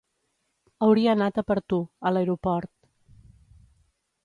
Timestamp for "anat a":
1.17-1.43